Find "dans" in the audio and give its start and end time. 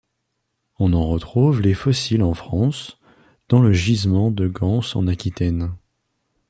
3.49-3.59